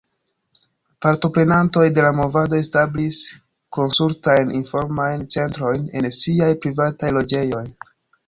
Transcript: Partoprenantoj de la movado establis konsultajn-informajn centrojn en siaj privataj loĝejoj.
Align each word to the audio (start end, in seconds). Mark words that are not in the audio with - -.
Partoprenantoj 1.05 1.83
de 1.97 2.05
la 2.05 2.11
movado 2.19 2.57
establis 2.61 3.19
konsultajn-informajn 3.77 5.23
centrojn 5.35 5.87
en 6.01 6.07
siaj 6.21 6.51
privataj 6.65 7.13
loĝejoj. 7.19 7.63